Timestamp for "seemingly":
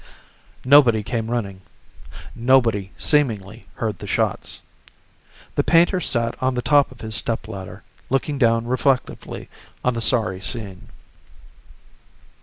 2.97-3.67